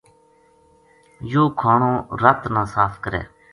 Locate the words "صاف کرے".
2.73-3.21